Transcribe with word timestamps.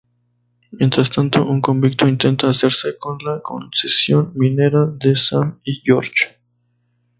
Mientras 0.71 1.11
tanto 1.11 1.45
un 1.45 1.61
convicto 1.61 2.07
intenta 2.07 2.49
hacerse 2.49 2.97
con 2.97 3.19
la 3.23 3.39
concesión 3.43 4.31
minera 4.33 4.87
de 4.87 5.15
Sam 5.15 5.59
y 5.63 5.83
George. 5.85 6.25